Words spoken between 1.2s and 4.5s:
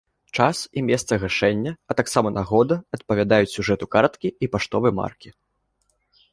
гашэння, а таксама нагода адпавядаюць сюжэту карткі